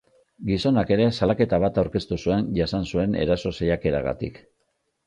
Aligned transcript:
Gizonak 0.45 0.93
ere 0.95 1.05
salaketa 1.17 1.59
bat 1.65 1.77
aurkeztu 1.83 2.19
zuen 2.27 2.51
jasan 2.63 2.91
zuen 2.95 3.17
eraso 3.27 3.57
saiakeragatik. 3.61 4.43